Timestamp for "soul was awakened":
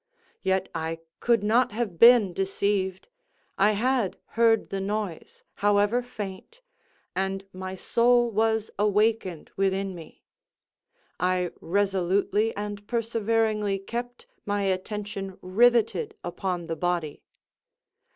7.75-9.51